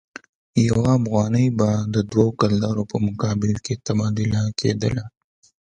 یو 0.67 0.79
افغانۍ 0.97 1.45
به 1.57 1.69
د 1.93 1.95
دوه 2.11 2.27
کلدارو 2.39 2.83
په 2.91 2.97
مقابل 3.07 3.51
کې 3.65 3.73
تبادله 3.85 4.41
کېدله. 4.59 5.05